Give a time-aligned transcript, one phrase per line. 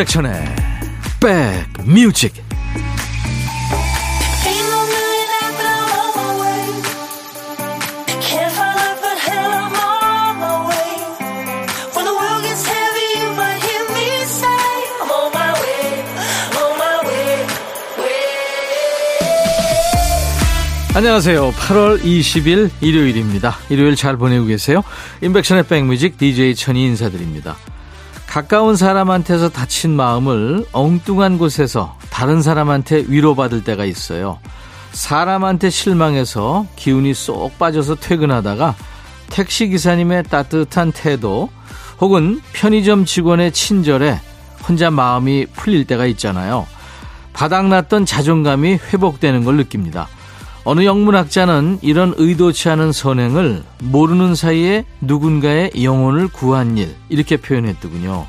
[0.00, 0.32] 임백천의
[1.20, 2.32] 백뮤직
[20.94, 21.52] 안녕하세요.
[21.52, 23.56] 8월 20일 일요일입니다.
[23.68, 24.82] 일요일 잘 보내고 계세요?
[25.20, 27.56] 임백천의 백뮤직 DJ 천이 인사드립니다.
[28.30, 34.38] 가까운 사람한테서 다친 마음을 엉뚱한 곳에서 다른 사람한테 위로받을 때가 있어요.
[34.92, 38.76] 사람한테 실망해서 기운이 쏙 빠져서 퇴근하다가
[39.30, 41.50] 택시기사님의 따뜻한 태도
[42.00, 44.20] 혹은 편의점 직원의 친절에
[44.68, 46.68] 혼자 마음이 풀릴 때가 있잖아요.
[47.32, 50.06] 바닥났던 자존감이 회복되는 걸 느낍니다.
[50.64, 58.26] 어느 영문학자는 이런 의도치 않은 선행을 모르는 사이에 누군가의 영혼을 구한 일 이렇게 표현했더군요.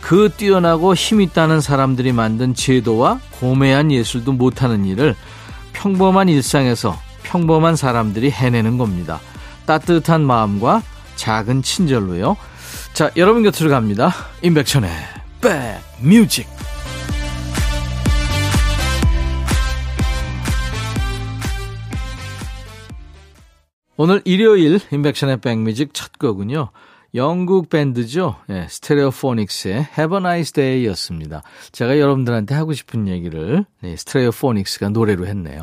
[0.00, 5.14] 그 뛰어나고 힘 있다는 사람들이 만든 제도와 고매한 예술도 못하는 일을
[5.72, 9.20] 평범한 일상에서 평범한 사람들이 해내는 겁니다.
[9.64, 10.82] 따뜻한 마음과
[11.16, 12.36] 작은 친절로요.
[12.92, 14.14] 자, 여러분 곁으로 갑니다.
[14.42, 14.90] 임백천의
[15.40, 16.46] 백뮤직
[23.96, 26.70] 오늘 일요일 인백션의 백뮤직 첫 곡은요.
[27.14, 28.36] 영국 밴드죠.
[28.50, 31.42] 예, 스테레오포닉스의 Have a Nice Day 였습니다.
[31.70, 35.62] 제가 여러분들한테 하고 싶은 얘기를 네, 스테레오포닉스가 노래로 했네요.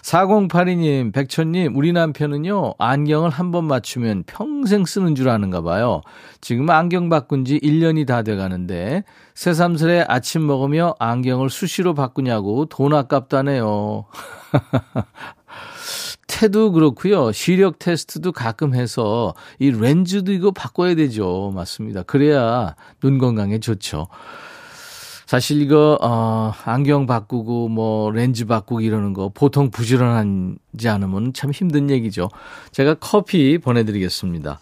[0.00, 6.00] 4082님, 백천님, 우리 남편은요, 안경을 한 번 맞추면 평생 쓰는 줄 아는가 봐요.
[6.40, 9.02] 지금 안경 바꾼 지 1년이 다 돼 가는데,
[9.34, 14.04] 새삼스레 아침 먹으며 안경을 수시로 바꾸냐고 돈 아깝다네요.
[16.26, 17.32] 테도 그렇고요.
[17.32, 21.52] 시력 테스트도 가끔 해서 이 렌즈도 이거 바꿔야 되죠.
[21.54, 22.02] 맞습니다.
[22.02, 24.08] 그래야 눈 건강에 좋죠.
[25.26, 31.90] 사실 이거 어 안경 바꾸고 뭐 렌즈 바꾸고 이러는 거 보통 부지런하지 않으면 참 힘든
[31.90, 32.28] 얘기죠.
[32.70, 34.60] 제가 커피 보내 드리겠습니다.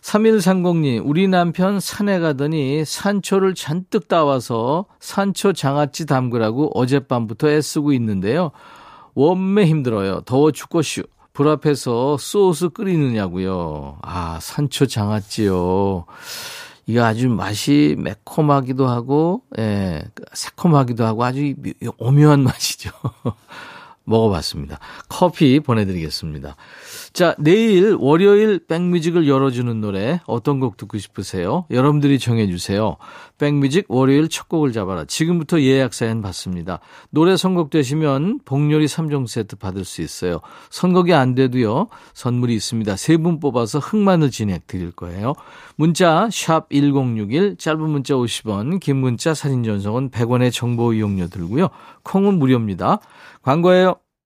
[0.00, 8.52] 3130님, 우리 남편 산에 가더니 산초를 잔뜩 따와서 산초 장아찌 담그라고 어젯밤부터 애쓰고 있는데요.
[9.16, 10.20] 원매 힘들어요.
[10.20, 11.04] 더워 죽겠슈.
[11.32, 13.98] 불 앞에서 소스 끓이느냐고요.
[14.02, 16.04] 아, 산초 장아찌요.
[16.86, 21.54] 이거 아주 맛이 매콤하기도 하고, 예, 새콤하기도 하고 아주
[21.98, 22.90] 오묘한 맛이죠.
[24.04, 24.78] 먹어봤습니다.
[25.08, 26.54] 커피 보내드리겠습니다.
[27.16, 31.64] 자, 내일 월요일 백뮤직을 열어주는 노래 어떤 곡 듣고 싶으세요?
[31.70, 32.98] 여러분들이 정해주세요.
[33.38, 35.06] 백뮤직 월요일 첫 곡을 잡아라.
[35.06, 36.80] 지금부터 예약 사연 받습니다.
[37.08, 40.40] 노래 선곡되시면 복요리 3종 세트 받을 수 있어요.
[40.68, 41.88] 선곡이 안 돼도요.
[42.12, 42.96] 선물이 있습니다.
[42.96, 45.32] 세 분 뽑아서 흑마늘 진액 드릴 거예요.
[45.76, 51.68] 문자 샵 1061, 짧은 문자 50원, 긴 문자 사진 전송은 100원의 정보 이용료 들고요.
[52.02, 53.00] 콩은 무료입니다.
[53.40, 53.94] 광고예요.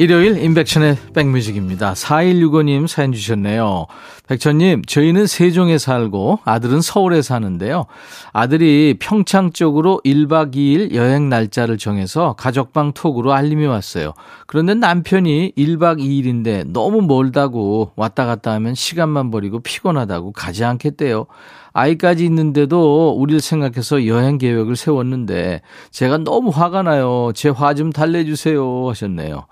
[0.00, 1.92] 일요일 인백션의 백뮤직입니다.
[1.92, 3.86] 4165님 사연 주셨네요.
[4.28, 7.84] 백천님, 저희는 세종에 살고 아들은 서울에 사는데요.
[8.32, 14.14] 아들이 평창 쪽으로 1박 2일 여행 날짜를 정해서 가족방 톡으로 알림이 왔어요.
[14.46, 21.26] 그런데 남편이 1박 2일인데 너무 멀다고 왔다 갔다 하면 시간만 버리고 피곤하다고 가지 않겠대요.
[21.74, 25.60] 아이까지 있는데도 우리를 생각해서 여행 계획을 세웠는데
[25.90, 27.32] 제가 너무 화가 나요.
[27.34, 29.44] 제 화 좀 달래주세요 하셨네요.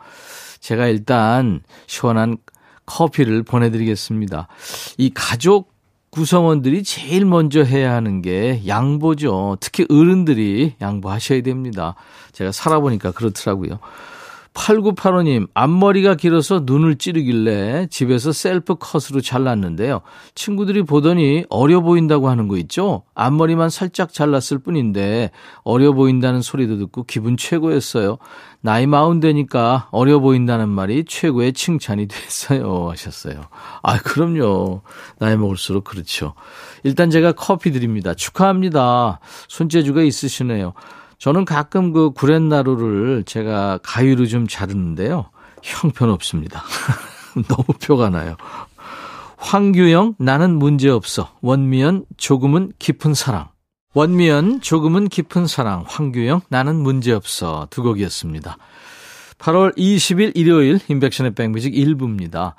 [0.60, 2.38] 제가 일단 시원한
[2.86, 4.48] 커피를 보내드리겠습니다.
[4.96, 5.72] 이 가족
[6.10, 9.58] 구성원들이 제일 먼저 해야 하는 게 양보죠.
[9.60, 11.94] 특히 어른들이 양보하셔야 됩니다.
[12.32, 13.78] 제가 살아보니까 그렇더라고요.
[14.58, 20.00] 8985님, 앞머리가 길어서 눈을 찌르길래 집에서 셀프 컷으로 잘랐는데요.
[20.34, 23.04] 친구들이 보더니 어려 보인다고 하는 거 있죠?
[23.14, 25.30] 앞머리만 살짝 잘랐을 뿐인데
[25.62, 28.18] 어려 보인다는 소리도 듣고 기분 최고였어요.
[28.60, 32.90] 나이 마흔 되니까 어려 보인다는 말이 최고의 칭찬이 됐어요.
[32.90, 33.42] 하셨어요.
[33.82, 34.82] 아, 그럼요.
[35.18, 36.34] 나이 먹을수록 그렇죠.
[36.82, 38.12] 일단 제가 커피 드립니다.
[38.14, 39.20] 축하합니다.
[39.46, 40.74] 손재주가 있으시네요.
[41.18, 45.30] 저는 가끔 그 구렛나루를 제가 가위로 좀 자르는데요.
[45.62, 46.62] 형편없습니다.
[47.48, 48.36] 너무 표가 나요.
[49.36, 51.36] 황규영, 나는 문제없어.
[51.40, 53.48] 원미연, 조금은 깊은 사랑.
[53.94, 55.84] 원미연, 조금은 깊은 사랑.
[55.86, 57.66] 황규영, 나는 문제없어.
[57.70, 58.56] 두 곡이었습니다.
[59.38, 62.54] 8월 20일 일요일, 인백션의 백뮤직 1부입니다.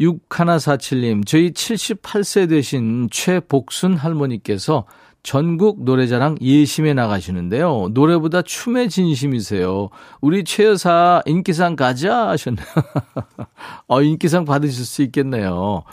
[0.00, 4.86] 6147님, 저희 78세 되신 최복순 할머니께서
[5.22, 7.90] 전국 노래자랑 예심에 나가시는데요.
[7.92, 9.90] 노래보다 춤에 진심이세요.
[10.20, 12.66] 우리 최 여사 인기상 가자 하셨네요.
[13.86, 15.84] 어, 인기상 받으실 수 있겠네요.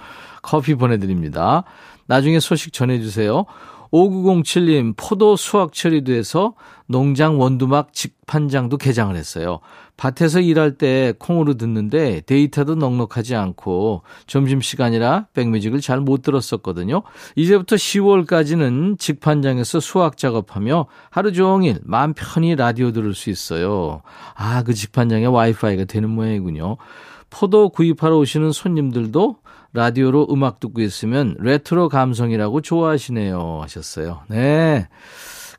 [0.41, 1.63] 커피 보내드립니다.
[2.07, 3.45] 나중에 소식 전해주세요.
[3.91, 6.53] 5907님, 포도 수확철이 돼서
[6.87, 9.59] 농장 원두막 직판장도 개장을 했어요.
[9.99, 17.03] 밭에서 일할 때 콩으로 듣는데 데이터도 넉넉하지 않고 점심시간이라 백뮤직을 잘 못 들었었거든요.
[17.35, 24.01] 이제부터 10월까지는 직판장에서 수확 작업하며 하루 종일 마음 편히 라디오 들을 수 있어요.
[24.35, 26.77] 아, 그 직판장에 와이파이가 되는 모양이군요.
[27.29, 29.35] 포도 구입하러 오시는 손님들도
[29.73, 33.59] 라디오로 음악 듣고 있으면 레트로 감성이라고 좋아하시네요.
[33.61, 34.21] 하셨어요.
[34.29, 34.87] 네.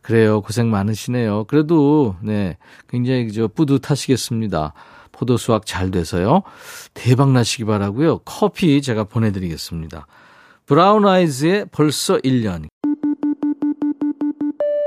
[0.02, 0.40] 그래요.
[0.40, 1.44] 고생 많으시네요.
[1.44, 2.56] 그래도, 네.
[2.88, 4.72] 굉장히 저 뿌듯하시겠습니다.
[5.12, 6.42] 포도 수확 잘 돼서요.
[6.94, 8.18] 대박 나시기 바라고요.
[8.24, 10.06] 커피 제가 보내드리겠습니다.
[10.66, 12.68] 브라운 아이즈의 벌써 1년.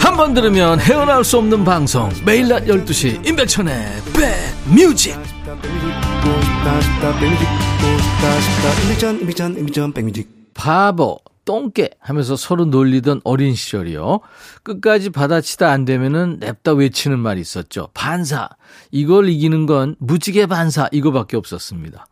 [0.00, 3.74] 한 번 들으면 헤어나올 수 없는 방송 매일 낮 12시 임백천의
[9.92, 14.20] 백뮤직 바보 똥개 하면서 서로 놀리던 어린 시절이요.
[14.62, 17.88] 끝까지 받아치다 안 되면은 냅다 외치는 말이 있었죠.
[17.94, 18.48] 반사.
[18.90, 22.06] 이걸 이기는 건 무지개 반사 이거밖에 없었습니다.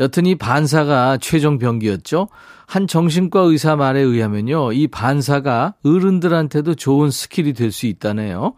[0.00, 2.28] 여튼 이 반사가 최종 병기였죠.
[2.66, 4.72] 한 정신과 의사 말에 의하면요.
[4.72, 8.54] 이 반사가 어른들한테도 좋은 skill이 될 수 있다네요.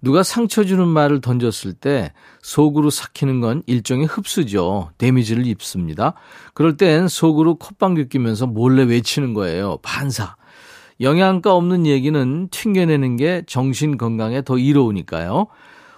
[0.00, 2.12] 누가 상처 주는 말을 던졌을 때
[2.42, 4.90] 속으로 삭히는 건 일종의 흡수죠.
[4.98, 6.14] damage를 입습니다.
[6.52, 9.78] 그럴 땐 속으로 콧방귀 끼면서 몰래 외치는 거예요.
[9.82, 10.36] 반사.
[11.00, 15.46] 영양가 없는 얘기는 튕겨내는 게 정신 건강에 더 이로우니까요.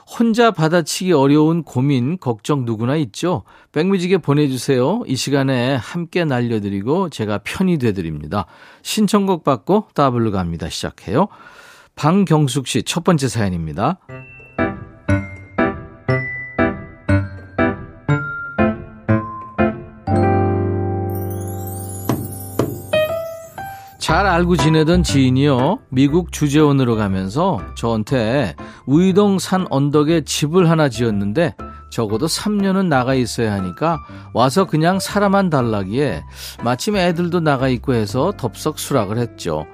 [0.06, 3.42] 혼자 받아치기 어려운 고민, 걱정 누구나 있죠.
[3.72, 5.02] 백뮤직에 보내주세요.
[5.06, 8.46] 이 시간에 함께 날려드리고 제가 편히 돼드립니다.
[8.82, 10.68] 신청곡 받고 따블로 갑니다.
[10.68, 11.26] 시작해요.
[11.96, 13.98] 방경숙 씨 첫 번째 사연입니다.
[24.36, 25.78] 알고 지내던 지인이요.
[25.88, 28.54] 미국 주재원으로 가면서 저한테
[28.84, 31.56] 우이동 산 언덕에 집을 하나 지었는데
[31.90, 33.99] 적어도 3년은 나가 있어야 하니까
[34.34, 36.22] 와서 그냥 사람만 달라기에
[36.62, 39.64] 마침 애들도 나가 있고 해서 덥석 수락을 했죠.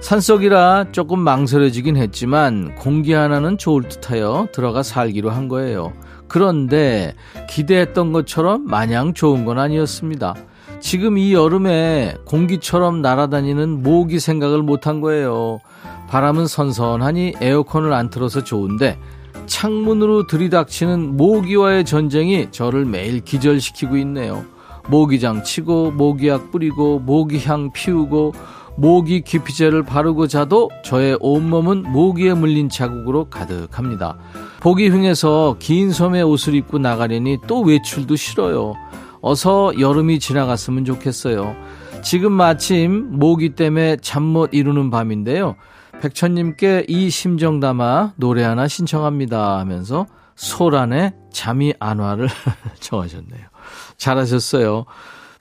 [0.00, 5.94] 산속이라 조금 망설여지긴 했지만 공기 하나는 좋을 듯하여 들어가 살기로 한 거예요.
[6.28, 7.14] 그런데
[7.48, 10.34] 기대했던 것처럼 마냥 좋은 건 아니었습니다.
[10.82, 15.60] 지금 이 여름에 공기처럼 날아다니는 모기 생각을 못한 거예요.
[16.08, 18.98] 바람은 선선하니 에어컨을 안 틀어서 좋은데
[19.46, 24.44] 창문으로 들이닥치는 모기와의 전쟁이 저를 매일 기절시키고 있네요.
[24.88, 28.34] 모기장 치고 모기약 뿌리고 모기향 피우고
[28.76, 34.18] 모기 기피제를 바르고 자도 저의 온몸은 모기에 물린 자국으로 가득합니다.
[34.60, 38.74] 보기 흉해서 긴 소매 옷을 입고 나가려니 또 외출도 싫어요.
[39.22, 41.56] 어서 여름이 지나갔으면 좋겠어요.
[42.02, 45.56] 지금 마침 모기 때문에 잠 못 이루는 밤인데요.
[46.00, 52.28] 백천님께 이 심정 담아 노래 하나 신청합니다 하면서 소란에 잠이 안 와를
[52.80, 53.46] 청하셨네요.
[53.96, 54.84] 잘하셨어요.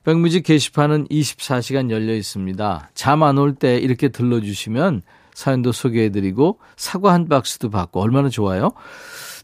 [0.03, 2.89] 백뮤직 게시판은 24시간 열려 있습니다.
[2.93, 5.01] 잠 안 올 때 이렇게 들러주시면
[5.33, 8.71] 사연도 소개해드리고 사과 한 박스도 받고 얼마나 좋아요?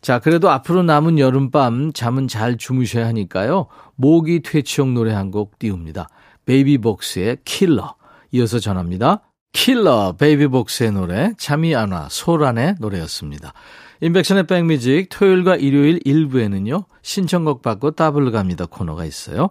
[0.01, 3.67] 자, 그래도 앞으로 남은 여름밤 잠은 잘 주무셔야 하니까요.
[3.95, 6.07] 모기 퇴치용 노래 한 곡 띄웁니다.
[6.45, 7.95] 베이비복스의 킬러.
[8.31, 9.21] 이어서 전합니다.
[9.53, 13.53] 킬러, 베이비복스의 노래, 잠이 안 와, 소란의 노래였습니다.
[14.01, 19.49] 임백천의 백뮤직 토요일과 일요일 일부에는요 신청곡 받고 따블로 갑니다 코너가 있어요.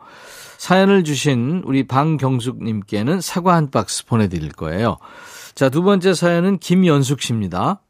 [0.58, 4.98] 사연을 주신 우리 방경숙님께는 사과 한 박스 보내드릴 거예요.
[5.54, 7.80] 자, 두 번째 사연은 김연숙 씨입니다.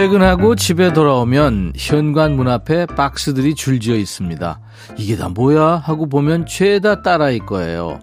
[0.00, 4.58] 퇴근하고 집에 돌아오면 현관 문 앞에 박스들이 줄지어 있습니다.
[4.96, 5.76] 이게 다 뭐야?
[5.76, 8.00] 하고 보면 죄다 딸아이 거예요.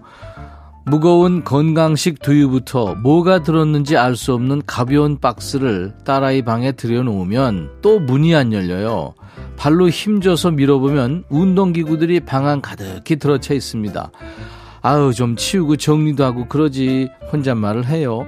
[0.86, 8.32] 무거운 건강식 두유부터 뭐가 들었는지 알 수 없는 가벼운 박스를 딸아이 방에 들여놓으면 또 문이
[8.36, 9.14] 안 열려요.
[9.56, 14.12] 발로 힘줘서 밀어보면 운동기구들이 방 안 가득히 들어차 있습니다.
[14.82, 17.08] 아우, 좀 치우고 정리도 하고 그러지.
[17.32, 18.24] 혼잣말을 해요.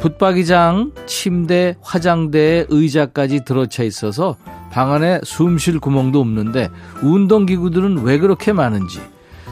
[0.00, 4.36] 붙박이장, 침대, 화장대, 의자까지 들어차 있어서
[4.70, 6.68] 방 안에 숨 쉴 구멍도 없는데
[7.02, 9.00] 운동기구들은 왜 그렇게 많은지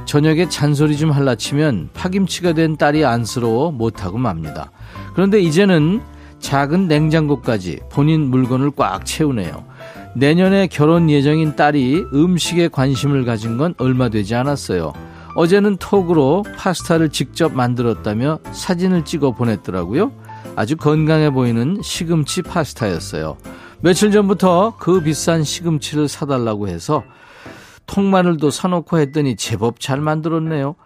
[0.04, 4.70] 저녁에 잔소리 좀 할라치면 파김치가 된 딸이 안쓰러워 못하고 맙니다.
[5.14, 6.00] 그런데 이제는
[6.38, 9.64] 작은 냉장고까지 본인 물건을 꽉 채우네요.
[10.14, 14.92] 내년에 결혼 예정인 딸이 음식에 관심을 가진 건 얼마 되지 않았어요.
[15.34, 20.12] 어제는 톡으로 파스타를 직접 만들었다며 사진을 찍어 보냈더라고요.
[20.54, 23.36] 아주 건강해 보이는 시금치 파스타였어요.
[23.80, 27.02] 며칠 전부터 그 비싼 시금치를 사달라고 해서
[27.86, 30.76] 통마늘도 사놓고 했더니 제법 잘 만들었네요.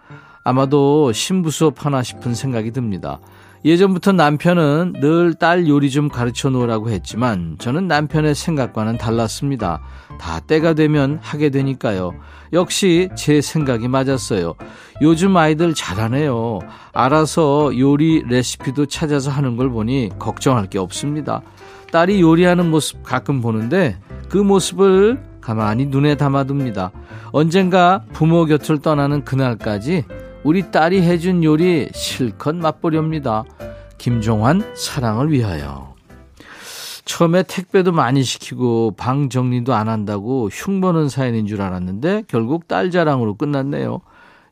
[0.43, 3.21] 아마도 신부 수업 하나 싶은 생각이 듭니다.
[3.65, 9.81] 예전부터 남편은 늘 딸 요리 좀 가르쳐 놓으라고 했지만 저는 남편의 생각과는 달랐습니다.
[10.19, 12.15] 다 때가 되면 하게 되니까요.
[12.53, 14.55] 역시 제 생각이 맞았어요.
[15.03, 16.61] 요즘 아이들 잘하네요.
[16.93, 21.43] 알아서 요리 레시피도 찾아서 하는 걸 보니 걱정할 게 없습니다.
[21.93, 23.99] 딸이 요리하는 모습 가끔 보는데
[24.29, 26.93] 그 모습을 가만히 눈에 담아둡니다.
[27.33, 30.05] 언젠가 부모 곁을 떠나는 그날까지
[30.43, 33.45] 우리 딸이 해준 요리 실컷 맛보렵니다.
[33.99, 35.95] 김종환 사랑을 위하여.
[37.05, 43.35] 처음에 택배도 많이 시키고 방 정리도 안 한다고 흉보는 사연인 줄 알았는데 결국 딸 자랑으로
[43.35, 44.01] 끝났네요.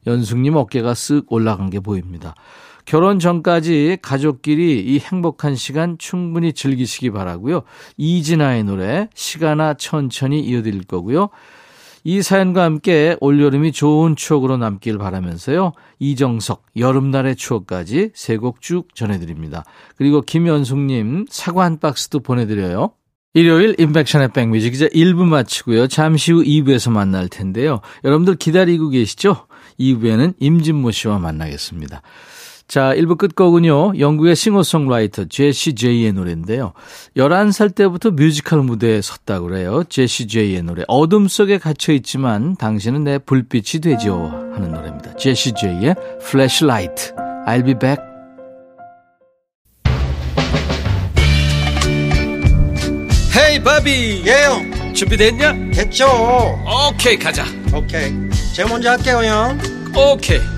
[0.07, 2.35] 연숙님 어깨가 쓱 올라간 게 보입니다.
[2.85, 7.63] 결혼 전까지 가족끼리 이 행복한 시간 충분히 즐기시기 바라고요.
[7.97, 11.31] 이진아의 노래 시간아 천천히 이어드릴 거고요.
[12.05, 15.73] 이 사연과 함께 올여름이 좋은 추억으로 남길 바라면서요.
[15.99, 19.65] 이정석 여름날의 추억까지 세 곡 쭉 전해드립니다.
[19.97, 22.93] 그리고 김연숙님 사과 한 박스도 보내드려요.
[23.35, 25.87] 일요일 인백션의 백뮤직 이제 1부 마치고요.
[25.89, 27.81] 잠시 후 2부에서 만날 텐데요.
[28.05, 29.47] 여러분들 기다리고 계시죠?
[29.79, 32.03] 2부에는 임진모 씨와 만나겠습니다.
[32.69, 36.75] 자, 1부 끝곡은요, 영국의 싱어송라이터 제시 제이의 노래인데요.
[37.17, 39.85] 11살 때부터 뮤지컬 무대에 섰다고 그래요.
[39.89, 40.85] 제시 제이의 노래.
[40.87, 44.31] 어둠 속에 갇혀 있지만 당신은 내 불빛이 되죠.
[44.55, 45.17] 하는 노래입니다.
[45.17, 47.13] 제시 제이의 Flashlight.
[47.47, 48.03] I'll be back.
[53.35, 55.71] 헤이 바비 예영 준비됐냐?
[55.73, 56.07] 됐죠
[56.91, 58.13] 오케이 가자 오케이
[58.53, 59.59] 제가 먼저 할게요 형
[59.97, 60.58] 오케이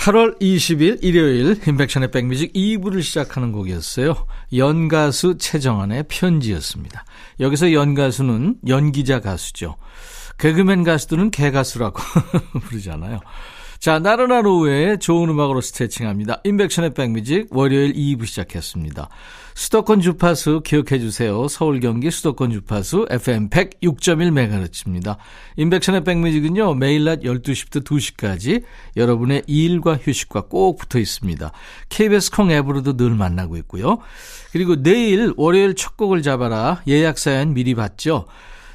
[0.00, 4.26] 8월 20일 일요일 인백션의 백뮤직 2부를 시작하는 곡이었어요.
[4.56, 7.04] 연가수 최정환의 편지였습니다.
[7.38, 9.76] 여기서 연가수는 연기자 가수죠.
[10.38, 12.00] 개그맨 가수들은 개가수라고
[12.64, 13.20] 부르잖아요.
[13.78, 16.40] 자, 나른한 오후에 좋은 음악으로 스트레칭합니다.
[16.44, 19.06] 인백션의 백뮤직 월요일 2부 시작했습니다.
[19.60, 21.46] 수도권 주파수 기억해 주세요.
[21.46, 25.18] 서울 경기 수도권 주파수 FM 106.1MHz입니다.
[25.58, 26.76] 인백션의 백뮤직은요.
[26.76, 28.62] 매일 낮 12시부터 2시까지
[28.96, 31.52] 여러분의 일과 휴식과 꼭 붙어 있습니다.
[31.90, 33.98] KBS 콩 앱으로도 늘 만나고 있고요.
[34.50, 38.24] 그리고 내일 월요일 첫 곡을 잡아라 예약 사연 미리 받죠.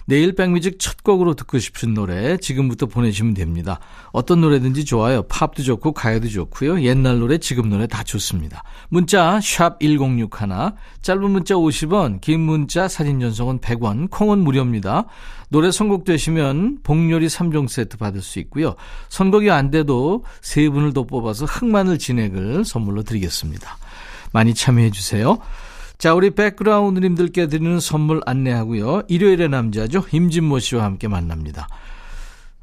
[0.05, 3.79] 내일 백뮤직 첫 곡으로 듣고 싶은 노래 지금부터 보내시면 됩니다.
[4.11, 5.23] 어떤 노래든지 좋아요.
[5.23, 6.81] 팝도 좋고 가요도 좋고요.
[6.83, 8.63] 옛날 노래, 지금 노래 다 좋습니다.
[8.89, 10.29] 문자 1061,
[11.01, 15.05] 짧은 문자 50원, 긴 문자 사진 전송은 100원, 콩은 무료입니다.
[15.49, 18.75] 노래 선곡되시면 복요리 3종 세트 받을 수 있고요.
[19.09, 23.77] 선곡이 안 돼도 세 분을 더 뽑아서 흑마늘 진액을 선물로 드리겠습니다.
[24.31, 25.39] 많이 참여해 주세요.
[25.97, 29.03] 자, 우리 백그라운드님들께 드리는 선물 안내하고요.
[29.07, 30.03] 일요일의 남자죠.
[30.11, 31.67] 임진모 씨와 함께 만납니다.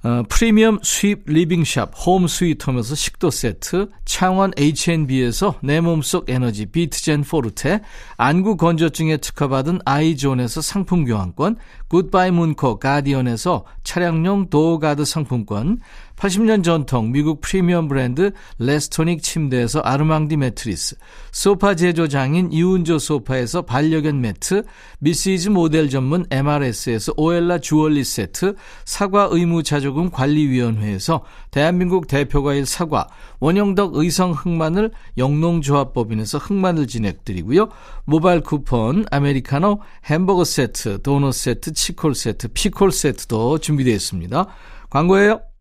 [0.04, 7.82] 어, 프리미엄 수입 리빙샵 홈 스위트홈에서 식도 세트, 창원 H&B에서 내 몸속 에너지 비트젠 포르테,
[8.16, 15.78] 안구 건조증에 특허받은 아이존에서 상품 교환권, 굿바이 문콕 가디언에서 차량용 도어가드 상품권,
[16.22, 20.94] 80년 전통 미국 프리미엄 브랜드 레스토닉 침대에서 아르망디 매트리스,
[21.32, 24.62] 소파 제조장인 이운조 소파에서 반려견 매트,
[25.00, 33.08] 미시즈 모델 전문 MRS에서 오엘라 주얼리 세트, 사과 의무 자조금 관리위원회에서 대한민국 대표과일 사과,
[33.40, 37.68] 원형덕 의성 흑마늘 영농조합법인에서 흑마늘 진행드리고요.
[38.04, 44.46] 모바일 쿠폰, 아메리카노, 햄버거 세트, 도넛 세트, 치콜 세트, 피콜 세트도 준비되어 있습니다.
[44.88, 45.51] 광고예요.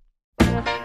[0.42, 0.81] Thank you.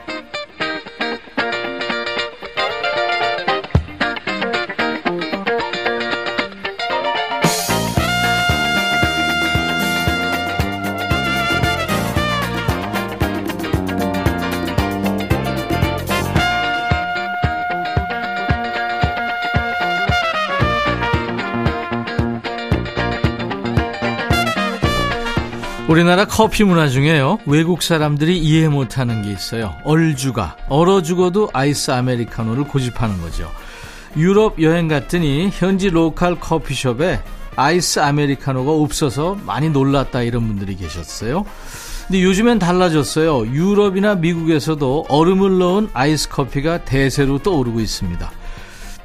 [25.88, 27.38] 우리나라 커피 문화 중에요.
[27.47, 29.73] 외국 사람들이 이해 못하는 게 있어요.
[29.85, 30.56] 얼죽아.
[30.69, 33.49] 얼어 죽어도 아이스 아메리카노를 고집하는 거죠.
[34.16, 37.21] 유럽 여행 갔더니 현지 local 커피숍에
[37.55, 41.47] 아이스 아메리카노가 없어서 많이 놀랐다 이런 분들이 계셨어요.
[42.09, 43.47] 근데 요즘엔 달라졌어요.
[43.52, 48.31] 유럽이나 미국에서도 얼음을 넣은 아이스 커피가 대세로 떠오르고 있습니다.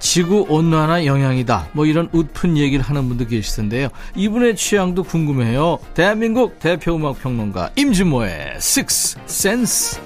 [0.02, 1.70] 지구 온난화 영향이다.
[1.72, 3.88] 뭐 이런 웃픈 얘기를 하는 분도 계시던데요.
[4.16, 5.80] 이분의 취향도 궁금해요.
[5.94, 10.02] 대한민국 대표 음악 평론가 임진모의 Six Sense.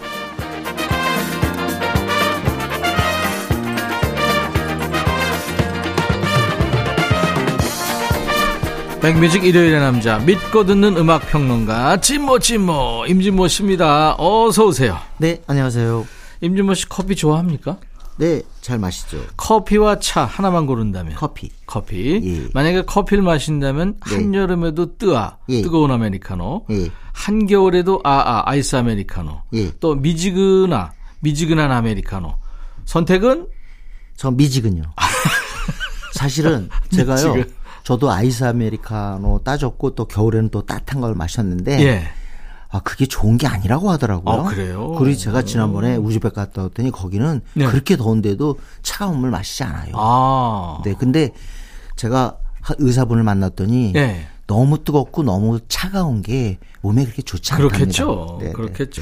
[9.01, 14.15] 백뮤직 일요일의 남자 믿고 듣는 음악 평론가 찐모 찐모 임진모 씨입니다.
[14.17, 14.97] 어서 오세요.
[15.17, 16.05] 네, 안녕하세요.
[16.41, 17.77] 임진모 씨 커피 좋아합니까?
[18.17, 19.17] 네, 잘 마시죠.
[19.35, 21.51] 커피와 차 하나만 고른다면 커피.
[21.65, 22.21] 커피.
[22.23, 22.49] 예.
[22.53, 24.15] 만약에 커피를 마신다면 네.
[24.15, 25.61] 한여름에도 뜨아 예.
[25.61, 26.65] 뜨거운 아메리카노.
[26.71, 26.89] 예.
[27.11, 29.41] 한겨울에도 아아 아이스 아메리카노.
[29.55, 29.71] 예.
[29.79, 32.33] 또 미지근아 미지근한 아메리카노.
[32.85, 33.47] 선택은
[34.15, 34.83] 저 미지근요.
[36.13, 37.33] 사실은 제가요.
[37.35, 37.53] 미지근.
[37.83, 42.07] 저도 아이스 아메리카노 따졌고 또 겨울에는 또 따뜻한 걸 마셨는데 예.
[42.69, 44.41] 아 그게 좋은 게 아니라고 하더라고요.
[44.41, 44.95] 아, 그래요?
[44.97, 47.65] 그리고 제가 지난번에 우즈벡 갔다 왔더니 거기는 네.
[47.65, 49.93] 그렇게 더운데도 차가운 물 마시지 않아요.
[49.95, 50.81] 아.
[50.83, 51.29] 네, 근데
[51.95, 54.27] 제가 하- 의사분을 만났더니 예.
[54.47, 57.77] 너무 뜨겁고 너무 차가운 게 몸에 그렇게 좋지 않답니다.
[57.77, 58.37] 그렇겠죠.
[58.41, 58.51] 네, 네.
[58.53, 59.01] 그렇겠죠.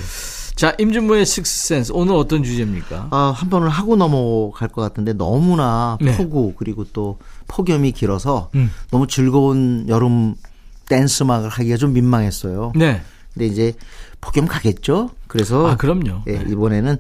[0.56, 3.08] 자, 임준모의 식스센스 오늘 어떤 주제입니까?
[3.10, 6.15] 아, 한 번을 하고 넘어갈 것 같은데 너무나 네.
[6.15, 8.69] 폭우 그리고 또 폭염이 길어서 음.
[8.91, 10.36] 너무 즐거운 여름
[10.88, 12.73] 댄스 음악을 하기가 좀 민망했어요.
[12.76, 13.02] 네.
[13.34, 13.74] 근데 이제
[14.22, 15.10] 폭염 가겠죠.
[15.28, 16.24] 그래서 아, 그럼요.
[16.28, 16.46] 예, 네.
[16.52, 16.98] 이번에는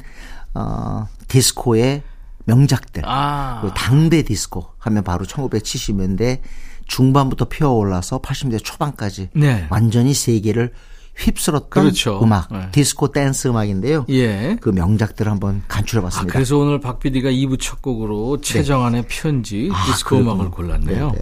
[0.55, 2.03] 어, 디스코의
[2.45, 3.03] 명작들.
[3.05, 3.61] 아.
[3.61, 6.39] 그 당대 디스코 하면 바로 1970년대
[6.87, 9.67] 중반부터 피어올라서 80년대 초반까지 네.
[9.69, 10.73] 완전히 세계를
[11.15, 12.19] 휩쓸었던 그렇죠.
[12.23, 12.69] 음악, 네.
[12.71, 14.05] 디스코 댄스 음악인데요.
[14.09, 14.57] 예.
[14.59, 16.33] 그 명작들을 한번 아, 간추려봤습니다.
[16.33, 20.33] 그래서 오늘 박 PD가 2부 첫 곡으로 최정한의 편지 아, 디스코 그렇군요.
[20.33, 21.11] 음악을 골랐네요.
[21.11, 21.21] 네, 네.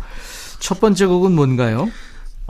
[0.59, 1.89] 첫 번째 곡은 뭔가요?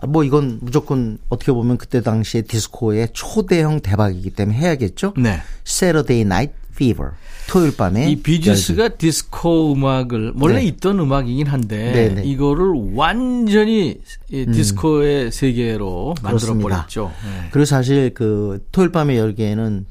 [0.01, 5.13] 아, 뭐 이건 무조건 어떻게 보면 그때 당시에 디스코의 초대형 대박이기 때문에 해야겠죠.
[5.17, 5.39] 네.
[5.65, 7.11] Saturday Night Fever.
[7.47, 10.63] 토요일 밤에 이 비지스가 디스코 음악을 원래 네.
[10.67, 12.23] 있던 음악이긴 한데 네, 네.
[12.23, 16.53] 이거를 완전히 이 디스코의 세계로 만들어.
[16.57, 17.11] 버렸죠.
[17.25, 17.49] 네.
[17.51, 19.85] 그리고 사실 그 토요일 밤의 열기에는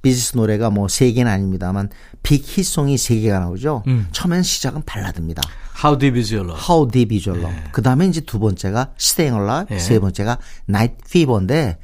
[0.00, 1.90] 비지스 노래가 뭐 세 개는 아닙니다만
[2.22, 3.82] big hit song이 세 개가 나오죠.
[3.86, 4.06] 음.
[4.12, 5.42] 처음엔 시작은 발라드입니다.
[5.82, 6.62] How Deep Is Your Love.
[6.68, 7.70] How Deep Is Your Love.
[7.72, 9.76] 그 다음에 이제 두 번째가 Staying Alive.
[9.76, 9.78] 네.
[9.78, 11.78] 세 번째가 Night Fever인데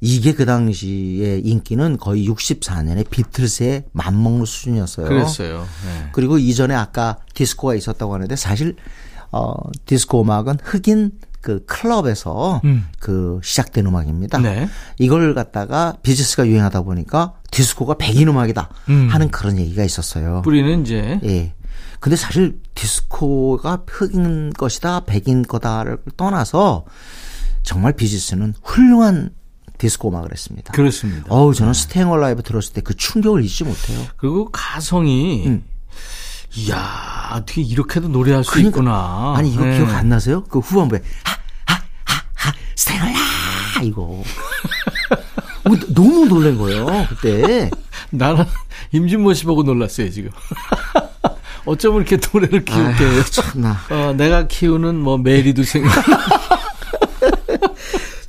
[0.00, 5.06] 이게 그 당시에 인기는 거의 64년에 비틀스의 맞먹는 수준이었어요.
[5.06, 5.60] 그랬어요.
[5.86, 6.08] 네.
[6.12, 8.74] 그리고 이전에 아까 디스코가 있었다고 하는데 사실
[9.30, 9.54] 어
[9.86, 12.86] 디스코 음악은 흑인 그 클럽에서 음.
[12.98, 14.38] 그 시작된 음악입니다.
[14.38, 14.68] 네.
[14.98, 19.08] 이걸 갖다가 비지스가 유행하다 보니까 디스코가 백인 음악이다 음.
[19.08, 20.42] 하는 그런 얘기가 있었어요.
[20.42, 21.52] 뿌리는 이제 예.
[22.02, 26.84] 근데 사실 디스코가 흑인 것이다, 백인 거다를 떠나서
[27.62, 29.30] 정말 비지스는 훌륭한
[29.78, 30.72] 디스코 음악을 했습니다.
[30.72, 31.26] 그렇습니다.
[31.28, 34.04] 어우, 저는 Staying Alive 들었을 때 그 충격을 잊지 못해요.
[34.16, 35.62] 그리고 가성이 음.
[36.56, 39.34] 이야 어떻게 이렇게도 노래할 수 그러니까, 있구나.
[39.36, 39.78] 아니, 이거 네.
[39.78, 40.42] 기억 안 나세요?
[40.48, 41.32] 그 후반부에, 하,
[41.72, 43.82] 하, 하, 하, 스테잉 얼라!
[43.84, 44.02] 이거.
[45.64, 47.70] 어, 너무 놀란 거예요, 그때.
[48.10, 48.44] 나는
[48.90, 50.30] 임진모 씨 보고 놀랐어요 지금.
[51.64, 53.04] 어쩜 이렇게 노래를 키울게.
[53.04, 53.76] 아유, 참나.
[53.90, 55.92] 어, 내가 키우는 뭐 메리도 생각.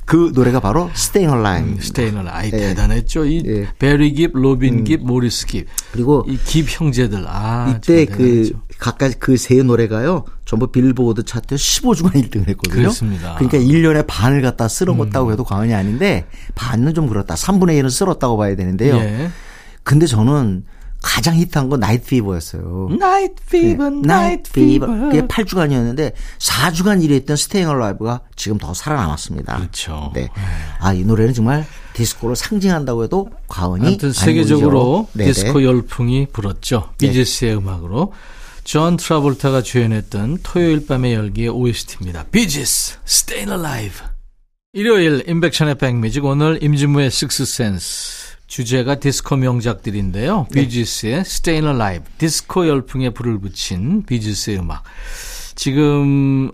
[0.06, 0.90] 그 노래가 바로
[1.30, 1.82] 얼라이브.
[1.82, 2.50] 스테이는 아이 예.
[2.58, 3.24] 대단했죠.
[3.24, 3.68] 이 예.
[3.78, 5.66] 베리 깁, 로빈 깁, 모리스 깁.
[5.92, 7.24] 그리고 이 깁 형제들.
[7.26, 8.52] 아, 이때 그.
[8.78, 10.24] 각각 그 세 노래가요.
[10.44, 12.82] 전부 빌보드 차트 15주간 1등을 했거든요.
[12.82, 13.32] 그렇습니다.
[13.40, 13.48] 음.
[13.48, 17.34] 그러니까 1년에 반을 갖다 쓸어먹었다고 해도 과언이 아닌데 반은 좀 그렇다.
[17.34, 18.96] 3분의 1은 쓸었다고 봐야 되는데요.
[18.96, 19.30] 예.
[19.84, 20.64] 근데 저는
[21.04, 22.88] 가장 히트한 건 Night Fever였어요.
[22.98, 24.86] Night Fever, Night Fever.
[24.86, 29.56] 그게 8주간이었는데 4주간 1위 했던 Staying Alive가 지금 더 살아남았습니다.
[29.58, 30.10] 그렇죠.
[30.14, 30.28] 네.
[30.80, 34.12] 아, 이 노래는 정말 디스코를 상징한다고 해도 과언이 아무튼.
[34.12, 35.06] 세계적으로.
[35.16, 36.88] 디스코 열풍이 불었죠.
[36.98, 37.08] 네.
[37.08, 38.12] 비지스의 음악으로.
[38.64, 42.24] 존 트라볼타가 주연했던 토요일 밤의 열기의 OST입니다.
[42.30, 44.06] 비지스, Stayin' Alive.
[44.72, 50.46] 일요일 임백천의 백뮤직 오늘 임진모의 식스센스 주제가 디스코 명작들인데요.
[50.52, 50.60] 네.
[50.60, 54.84] 비지스의 Stayin' Alive 디스코 열풍에 불을 붙인 비지스의 음악.
[55.56, 56.52] 지금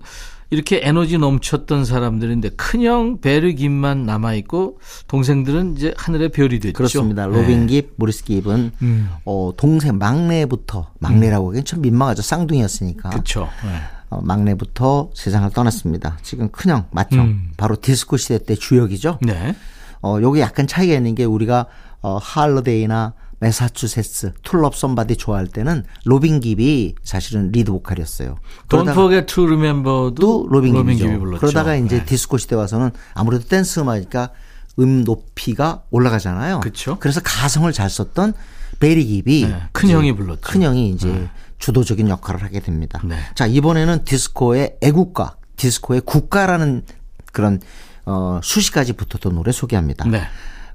[0.48, 6.72] 이렇게 에너지 넘쳤던 사람들인데 큰형 베리 깁만 남아 있고 동생들은 이제 하늘의 별이 됐죠.
[6.72, 7.26] 그렇습니다.
[7.26, 7.36] 네.
[7.38, 9.10] 로빈 깁, 모리스 깁은 음.
[9.26, 12.22] 어, 동생 막내부터 막내라고 하기엔 참 민망하죠.
[12.22, 13.10] 쌍둥이였으니까.
[13.10, 13.50] 그렇죠.
[13.62, 13.74] 네.
[14.08, 16.16] 어, 막내부터 세상을 떠났습니다.
[16.22, 17.52] 지금 큰형, 맏형, 음.
[17.58, 19.18] 바로 디스코 시대 때 주역이죠.
[19.20, 19.54] 네.
[20.02, 21.66] 어, 요게 약간 차이가 있는 게 우리가
[22.02, 28.36] 어, Holiday나 Massachusetts, To Love Somebody 좋아할 때는 로빈 깁이 사실은 리드 보컬이었어요.
[28.68, 30.74] Don't Forget to Remember도 또 로빈.
[30.96, 31.40] 깁이 불렀죠.
[31.40, 32.04] 그러다가 이제 네.
[32.04, 34.30] 디스코 시대 와서는 아무래도 댄스 음악이니까
[34.78, 36.60] 음 높이가 올라가잖아요.
[36.60, 36.98] 그쵸.
[37.00, 38.34] 그래서 가성을 잘 썼던
[38.78, 40.40] 베리 깁이 네, 큰 형이 불렀죠.
[40.42, 43.00] 큰 형이 이제 주도적인 역할을 하게 됩니다.
[43.04, 43.16] 네.
[43.34, 46.84] 자 이번에는 디스코의 애국가, 디스코의 국가라는
[47.32, 47.60] 그런
[48.04, 50.06] 어, 수식까지 붙었던 노래 소개합니다.
[50.08, 50.22] 네.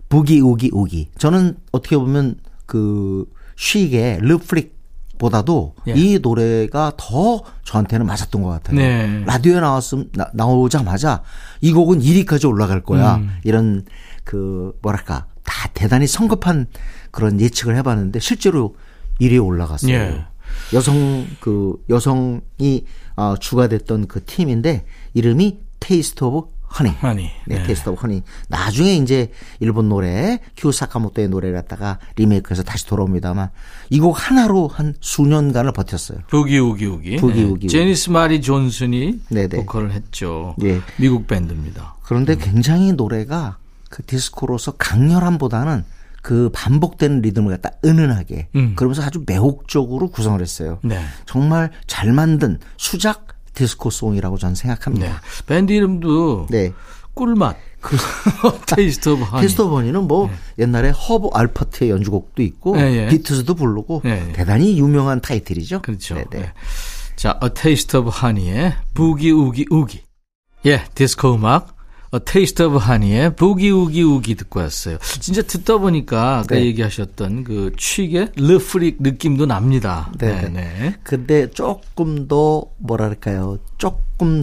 [0.09, 1.09] Boogie Oogie Oogie.
[1.17, 4.75] 저는 어떻게 보면 그 Chic의 Le Freak
[5.17, 5.93] 보다도 예.
[5.95, 8.77] 이 노래가 더 저한테는 맞았던 것 같아요.
[8.77, 9.23] 네.
[9.25, 11.23] 라디오에 나왔음 나, 나오자마자
[11.61, 13.15] 이 곡은 1위까지 올라갈 거야.
[13.15, 13.37] 음.
[13.43, 13.85] 이런
[14.23, 16.67] 그 뭐랄까 다 대단히 성급한
[17.11, 18.75] 그런 예측을 해봤는데 실제로
[19.21, 19.93] 1위에 올라갔어요.
[19.93, 20.25] 예.
[20.73, 26.89] 여성 그 여성이 어, 주가 됐던 그 팀인데 이름이 Taste of Honey.
[27.01, 27.29] Honey.
[27.47, 27.63] 네, 네.
[27.63, 28.23] Taste of Honey.
[28.49, 33.49] 나중에 이제 일본 노래 큐 사카모토의 노래를 갖다가 리메이크해서 다시 돌아옵니다만
[33.89, 36.19] 이 곡 하나로 한 수년간을 버텼어요.
[36.27, 37.15] 부기 우기 우기.
[37.17, 37.43] 부기 네.
[37.43, 37.67] 우기.
[37.67, 39.47] 제니스 마리 존슨이 네네.
[39.57, 40.55] 보컬을 했죠.
[40.63, 40.81] 예.
[40.97, 41.95] 미국 밴드입니다.
[42.03, 43.57] 그런데 굉장히 노래가
[43.89, 45.85] 그 디스코로서 강렬함보다는
[46.21, 48.73] 그 반복되는 리듬을 갖다 은은하게 음.
[48.75, 50.79] 그러면서 아주 매혹적으로 구성을 했어요.
[50.83, 50.99] 네.
[51.27, 55.07] 정말 잘 만든 수작 디스코 송이라고 저는 생각합니다.
[55.07, 55.13] 네.
[55.47, 56.73] 밴드 이름도 네.
[57.13, 57.57] 꿀맛.
[58.65, 59.41] Taste of Honey.
[59.43, 63.07] Taste of Honey는 뭐 옛날에 허브 알퍼트의 연주곡도 있고 예, 예.
[63.07, 64.31] 비틀스도 부르고 예, 예.
[64.33, 65.81] 대단히 유명한 타이틀이죠.
[65.81, 66.15] 그렇죠.
[66.15, 66.39] 네, 네.
[66.39, 66.53] 네.
[67.15, 70.01] 자, A Taste of Honey의 Boogie Oogie Oogie.
[70.65, 71.74] 예, 디스코 음악.
[72.19, 74.97] Taste of Honey의 Boogie Oogie Oogie 듣고 왔어요.
[75.19, 76.65] 진짜 듣다 보니까 아까 네.
[76.65, 80.11] 얘기하셨던 그 Chic의 Le Freak 느낌도 납니다.
[80.17, 80.95] 네, 네, 네.
[81.03, 83.59] 근데 조금 더 뭐랄까요?
[83.77, 84.41] 조금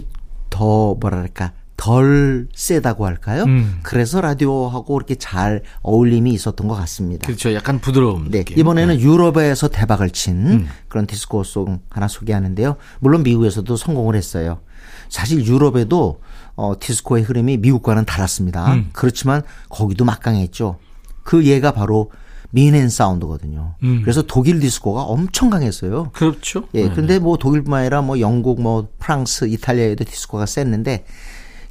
[0.51, 1.53] 더 뭐랄까?
[1.77, 3.43] 덜 세다고 할까요?
[3.43, 3.81] 음.
[3.83, 7.27] 그래서 라디오하고 이렇게 잘 어울림이 있었던 것 같습니다.
[7.27, 7.53] 그렇죠.
[7.55, 8.57] 약간 부드러움 네, 느낌.
[8.57, 10.69] 이번에는 유럽에서 대박을 친 음.
[10.87, 12.77] 그런 디스코송 하나 소개하는데요.
[13.01, 14.61] 물론 미국에서도 성공을 했어요.
[15.09, 16.21] 사실 유럽에도
[16.57, 18.75] 어, 디스코의 흐름이 미국과는 달랐습니다.
[18.75, 18.91] 음.
[18.93, 20.79] 그렇지만 거기도 막강했죠.
[21.23, 22.11] 그 예가 바로
[22.51, 23.77] 미넨 사운드거든요.
[23.83, 24.01] 음.
[24.03, 26.11] 그래서 독일 디스코가 엄청 강했어요.
[26.13, 26.69] 그렇죠.
[26.75, 26.95] 예, 네.
[26.95, 31.05] 근데 뭐 독일뿐만 아니라 뭐 영국, 뭐 프랑스, 이탈리아에도 디스코가 셌는데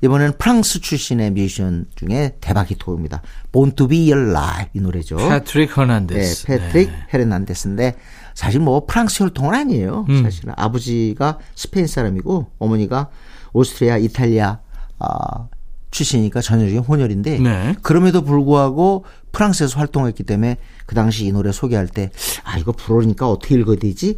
[0.03, 3.21] 이번에는 프랑스 출신의 뮤지션 중에 대박 히트곡입니다.
[3.51, 5.17] Born to be alive 이 노래죠.
[5.17, 6.47] 패트릭 네, 허난데스.
[6.47, 7.97] 패트릭 헤르난데스인데
[8.33, 10.07] 사실 뭐 프랑스 혈통은 아니에요.
[10.09, 10.23] 음.
[10.23, 13.09] 사실은 아버지가 스페인 사람이고 어머니가
[13.53, 14.59] 오스트리아, 이탈리아
[15.01, 15.47] 아,
[15.91, 17.75] 출신이니까 전형적인 혼혈인데 네.
[17.81, 22.11] 그럼에도 불구하고 프랑스에서 활동했기 때문에 그 당시 이 노래 소개할 때
[22.43, 24.17] 아 이거 불어니까 어떻게 읽어야 되지?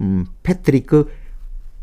[0.00, 1.10] 음, 패트리크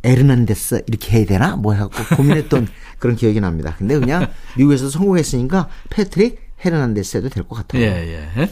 [0.04, 1.56] 에르난데스 이렇게 해야 되나?
[1.56, 2.68] 뭐 해갖고 고민했던
[3.00, 3.76] 그런 기억이 납니다.
[3.78, 7.82] 근데 그냥 미국에서 성공했으니까 패트릭 헤르난데스 해도 될 것 같아요.
[7.84, 8.50] 예, 예.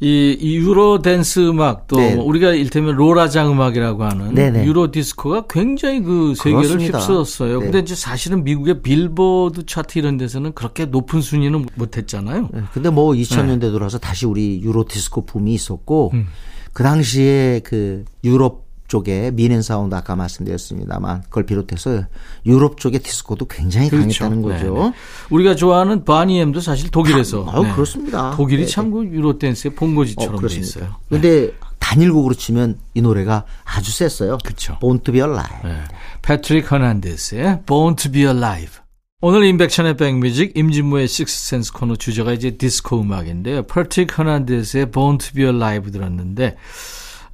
[0.00, 2.14] 이, 이 유로 댄스 음악 또 네.
[2.14, 4.64] 우리가 일테면 로라장 음악이라고 하는 네네.
[4.64, 6.80] 유로 디스코가 굉장히 그 세계를.
[6.80, 7.58] 휩쓸었어요.
[7.58, 7.64] 네.
[7.64, 12.48] 근데 이제 사실은 미국의 빌보드 차트 이런 데서는 그렇게 높은 순위는 못 했잖아요.
[12.52, 16.28] 네, 근데 뭐 2000년대 들어서 다시 우리 유로 디스코 붐이 있었고 음.
[16.72, 22.04] 그 당시에 그 유럽 쪽에 뮌헨 사운드 아까 말씀드렸습니다만 그걸 비롯해서
[22.46, 24.58] 유럽 쪽의 디스코도 굉장히 강했다는 거죠.
[24.58, 24.74] 그렇죠.
[24.74, 24.92] 네네.
[25.30, 27.46] 우리가 좋아하는 보니엠도 사실 독일에서.
[27.48, 27.72] 아유, 네.
[27.72, 28.34] 그렇습니다.
[28.34, 30.66] 독일이 네, 참그 유로 댄스의 본거지처럼 돼 그렇습니다.
[30.66, 30.96] 있어요.
[31.08, 34.38] 근데 단일곡으로 치면 이 노래가 아주 셌어요.
[34.44, 34.78] 그쵸.
[34.80, 35.56] Born to be alive.
[35.62, 35.84] 네.
[36.22, 38.80] 패트릭 허난데스의 Born to be Alive.
[39.20, 43.64] 오늘 임백천의 백뮤직 임진모의 식스센스 코너 주제가 이제 디스코 음악인데요.
[43.64, 46.56] 패트릭 허난데스의 Born to be Alive 들었는데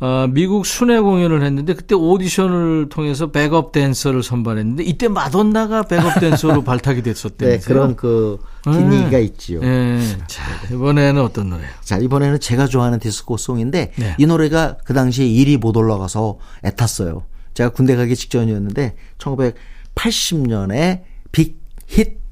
[0.04, 6.62] 어, 미국 순회 공연을 했는데 그때 오디션을 통해서 백업 댄서를 선발했는데 이때 마돈나가 백업 댄서로
[6.64, 7.48] 발탁이 됐었대요.
[7.48, 9.62] 네, 그런 그 뒷얘기가 있지요.
[9.62, 9.98] 예.
[10.26, 11.68] 자, 이번에는 어떤 노래요?
[11.80, 14.14] 자, 이번에는 제가 좋아하는 디스코 송인데 네.
[14.18, 17.24] 이 노래가 그 당시에 1위 못 올라가서 애탔어요.
[17.54, 21.00] 제가 군대 가기 직전이었는데 1980년에
[21.32, 22.23] 빅 히트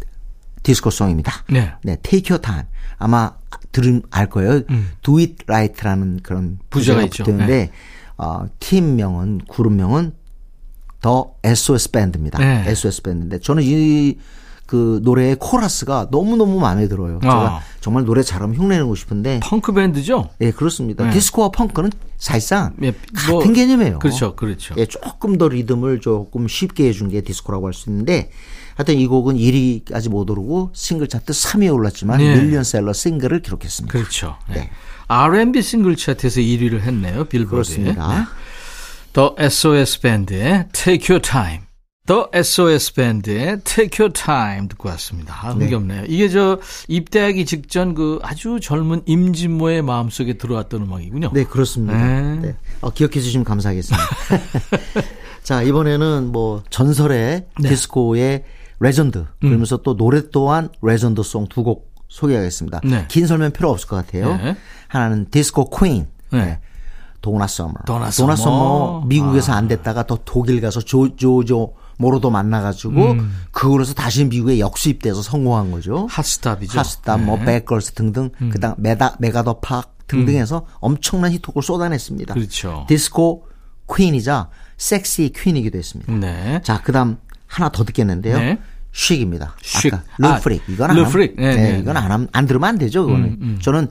[0.63, 1.33] 디스코 송입니다.
[1.51, 1.73] 네.
[1.83, 2.67] 네, Take Your Time.
[2.99, 3.33] 아마
[3.73, 4.63] 들으면 알 거예요.
[5.03, 6.59] Do It Right라는 그런 음.
[6.71, 7.07] 부제가.
[7.25, 7.71] 붙는데 네.
[8.19, 10.13] 어, 팀명은 그룹명은
[11.01, 12.39] 더 SOS 밴드입니다.
[12.39, 12.65] 네.
[12.71, 14.17] SOS 밴드인데 저는 이
[14.65, 17.17] 그 노래의 코러스가 너무너무 마음에 들어요.
[17.17, 17.21] 아.
[17.21, 20.31] 제가 정말 노래 잘하면 흉내내고 싶은데 펑크 밴드죠?
[20.41, 21.05] 예, 그렇습니다.
[21.05, 21.11] 네.
[21.11, 23.99] 디스코와 펑크는 사실상 예, 같은 뭐- 개념이에요.
[23.99, 24.75] 그렇죠, 그렇죠.
[24.79, 28.31] 예, 조금 더 리듬을 조금 쉽게 해준 게 디스코라고 할 수 있는데
[28.75, 32.37] 하여튼 이 곡은 1위까지 못 오르고 싱글 차트 3위에 올랐지만 네.
[32.37, 33.93] 밀리언셀러 싱글을 기록했습니다.
[33.93, 34.37] 그렇죠.
[34.49, 34.55] 네.
[34.55, 34.71] 네.
[35.09, 37.25] R&B 싱글 차트에서 1위를 했네요.
[37.25, 37.51] 빌보드에.
[37.51, 38.29] 그렇습니다.
[39.13, 41.65] 더 SOS 밴드의 Take Your Time.
[42.07, 45.35] 더 SOS 밴드의 Take Your Time 듣고 왔습니다.
[45.35, 46.05] 아, 흥겹네요.
[46.09, 46.59] 이게 저
[46.89, 51.31] 입대하기 직전 그 아주 젊은 임진모의 마음속에 들어왔던 음악이군요.
[51.33, 51.97] 네, 그렇습니다.
[51.97, 52.39] 네.
[52.41, 52.57] 네.
[52.81, 54.05] 어, 기억해 주시면 감사하겠습니다.
[55.45, 57.69] 자, 이번에는 뭐 전설의 네.
[57.69, 58.45] 디스코의
[58.83, 62.81] 레전드 그러면서 또 노래 또한 레전드송 두 곡 소개하겠습니다.
[62.85, 63.07] 네.
[63.09, 64.37] 긴 설명 필요 없을 것 같아요.
[64.37, 64.57] 네.
[64.89, 66.09] 하나는 디스코 퀸.
[66.31, 66.59] 네.
[67.23, 67.73] 도나 서머.
[67.87, 69.05] 도나 서머 서머.
[69.07, 69.57] 미국에서 아.
[69.57, 73.35] 안 됐다가 또 독일 가서 조 조르조 모로더 만나가지고 음.
[73.51, 76.07] 그걸로서 다시 미국에 역수입돼서 성공한 거죠.
[76.11, 76.79] 핫스탑이죠.
[76.79, 77.43] 핫스타, 뭐 네.
[77.43, 77.47] 음.
[77.47, 82.35] Bad Girls 등등, 그다음 메다 MacArthur Park 등등해서 엄청난 히트곡을 쏟아냈습니다.
[82.35, 82.85] 그렇죠.
[82.89, 83.47] 디스코
[83.95, 86.13] 퀸이자 섹시 퀸이기도 했습니다.
[86.13, 86.61] 네.
[86.63, 87.17] 자, 그다음
[87.47, 88.39] 하나 더 듣겠는데요.
[88.39, 88.59] 네.
[88.93, 89.57] Chic입니다.
[89.63, 89.93] Chic.
[89.95, 91.35] 아까 아, Le Freak 이건 안 Le Freak.
[91.37, 92.01] 네, 네, 네, 이건 네.
[92.01, 93.07] 안, 안 들으면 안 되죠.
[93.07, 93.89] 그거는 저는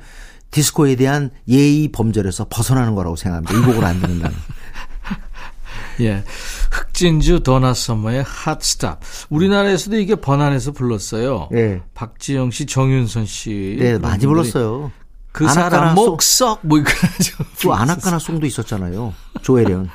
[0.52, 3.54] 디스코에 대한 예의 범절에서 벗어나는 거라고 생각합니다.
[3.58, 4.36] 이 곡을 안 듣는다는.
[6.02, 6.24] 예.
[6.72, 9.02] 흑진주 도나 서머의 Hot Stuff.
[9.30, 11.50] 우리나라에서도 이게 번안해서 불렀어요.
[11.54, 11.82] 예.
[11.94, 13.78] 박지영 씨, 정윤선 씨.
[13.80, 14.92] 네, 많이 불렀어요.
[15.32, 17.44] 그 사람 송- 목석 뭐 이거죠.
[17.62, 19.14] 또 아나까나 송도 있었잖아요.
[19.42, 19.90] 조혜련.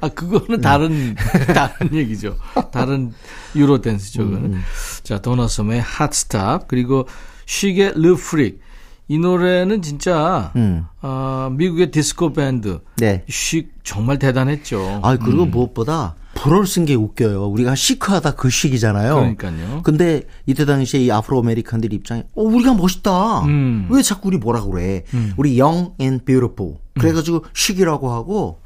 [0.00, 1.14] 아 그거는 다른
[1.54, 2.36] 다른 얘기죠.
[2.72, 3.12] 다른
[3.54, 4.24] 유로 댄스죠.
[4.24, 4.58] 그거는.
[5.02, 7.06] 자 도나 서머의 Hot Stuff 그리고
[7.46, 8.60] Chic의 Le Freak
[9.08, 10.84] 이 노래는 진짜 음.
[11.00, 13.24] 아, 미국의 디스코 밴드 네.
[13.28, 15.00] 쉬 정말 대단했죠.
[15.02, 15.50] 아, 그리고 음.
[15.50, 17.48] 무엇보다 불어를 쓴 게 웃겨요.
[17.48, 19.16] 우리가 시크하다 그 chic이잖아요.
[19.16, 19.80] 그러니까요.
[19.82, 23.40] 근데 이때 당시에 이 Afro American들 입장에 어 우리가 멋있다.
[23.46, 23.88] 음.
[23.90, 25.02] 왜 자꾸 우리 뭐라 그래?
[25.36, 26.76] 우리 young and beautiful.
[26.94, 28.60] 그래가지고 식이라고 하고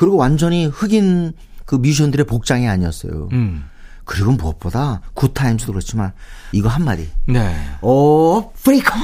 [0.00, 1.34] 그리고 완전히 흑인
[1.66, 3.28] 그 뮤지션들의 복장이 아니었어요.
[3.32, 3.68] 음.
[4.06, 6.14] 그리고 무엇보다 Good Times도 그렇지만
[6.52, 7.06] 이거 한마디.
[7.26, 7.54] 네.
[7.82, 8.94] 오 freak out.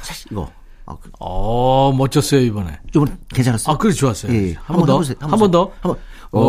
[0.00, 0.50] 사실 이거
[0.86, 2.78] 아, 그- 어 멋졌어요 이번에.
[2.92, 3.74] 좀 괜찮았어요.
[3.74, 4.32] 아 그래 좋았어요.
[4.32, 4.54] 예, 예.
[4.64, 5.02] 한번 더.
[5.20, 5.64] 한 번 더.
[5.82, 5.96] 한 번.
[6.32, 6.40] 오,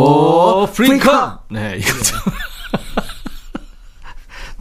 [0.63, 1.10] 오, freak out!
[1.10, 1.43] Freak out!
[1.51, 2.15] 네, 이거죠.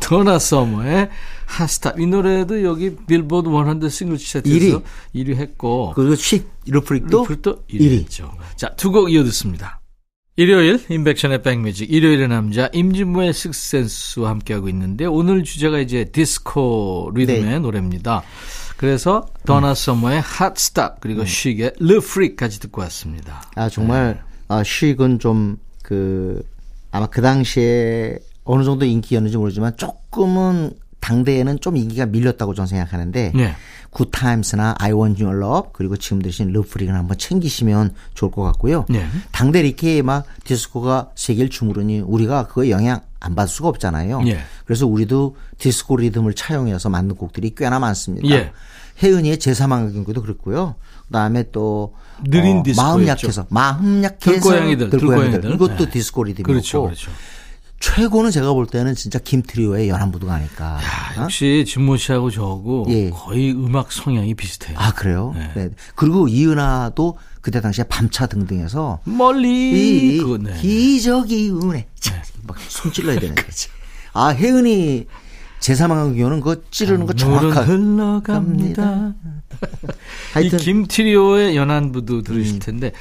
[0.01, 1.11] 도나 서머의
[1.49, 1.99] Hot Stuff.
[1.99, 4.83] 이 노래도 여기 빌보드 100 싱글 차트에서
[5.15, 5.93] 1위 했고.
[5.97, 7.91] 그리고 식 루프릭도 루프도 1위 1위.
[8.01, 8.33] 했죠.
[8.57, 9.81] 자, 두 곡 이어 듣습니다.
[10.37, 17.59] 일요일 인백션의 백뮤직 일요일의 남자 임진모의 식스센스와 함께하고 있는데 오늘 주제가 이제 디스코 리듬의 네.
[17.59, 18.23] 노래입니다.
[18.77, 23.43] 그래서 도나 서머의 Hot Stuff 그리고 쉭의 Le Freak까지 듣고 왔습니다.
[23.57, 25.57] 아 정말 아 쉭은 좀
[25.89, 26.43] 그
[26.91, 33.55] 아마 그 당시에 어느 정도 인기였는지 모르지만 조금은 당대에는 좀 인기가 밀렸다고 저는 생각하는데 네.
[33.91, 38.85] 굿타임스나 Your Love 그리고 지금 드신 르프릭은 한번 챙기시면 좋을 것 같고요.
[38.89, 39.07] 네.
[39.33, 44.23] 당대 이렇게 막 디스코가 세계를 주무르니 우리가 그거 영향 안 받을 수가 없잖아요.
[44.27, 44.39] 예.
[44.65, 48.29] 그래서 우리도 디스코 리듬을 차용해서 만든 곡들이 꽤나 많습니다.
[48.29, 48.53] 예.
[49.03, 50.75] 혜은이의 제3의 경우도 그렇고요.
[51.07, 52.63] 그다음에 또 느린 어.
[52.77, 55.53] 마음 약해서 마음 약해서 들고양이들, 들고양이들.
[55.53, 55.91] 이것도 네.
[55.91, 57.11] 디스코 리듬이었고 그렇죠, 그렇죠.
[57.81, 60.79] 최고는 제가 볼 때는 진짜 김트리오의 연안부두가 아닐까.
[61.17, 61.23] 어?
[61.23, 63.11] 역시 진모 씨하고 저하고 예.
[63.11, 64.77] 거의 음악 성향이 비슷해요.
[64.79, 65.33] 아 그래요?
[65.37, 65.53] 네.
[65.55, 65.71] 네.
[65.95, 70.55] 그리고 이은하도 그때 당시에 밤차 등등해서 멀리 이 그거 네.
[70.61, 71.87] 기적이 운에
[72.43, 73.69] 막손 찔러야 되는 거지.
[74.13, 75.07] 아 혜은이
[75.61, 79.15] 제3항 경우는 그거 찌르는 거 정확하게 흘러갑니다.
[79.59, 79.87] 이
[80.33, 80.61] 하여튼 음.
[80.61, 82.93] 김트리오의 연안부도 들으실 텐데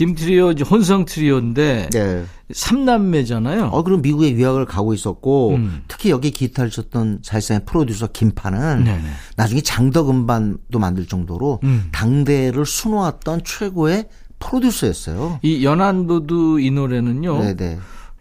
[0.00, 2.24] 김트리오 혼성 트리오인데 네.
[2.50, 3.66] 삼남매잖아요.
[3.66, 5.82] 어 그럼 미국에 유학을 가고 있었고 음.
[5.88, 9.02] 특히 여기 기타를 쳤던 사실상의 프로듀서 김파는 네네.
[9.36, 11.90] 나중에 장덕 음반도 만들 정도로 음.
[11.92, 14.06] 당대를 수놓았던 최고의
[14.38, 15.40] 프로듀서였어요.
[15.42, 17.38] 이 연안부두 이 노래는요.
[17.38, 17.78] 네네.